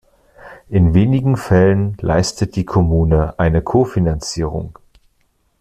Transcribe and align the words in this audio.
In 0.67 0.95
wenigen 0.95 1.37
Fällen 1.37 1.95
leistet 2.01 2.55
die 2.55 2.65
Kommune 2.65 3.37
eine 3.37 3.61
Kofinanzierung. 3.61 4.79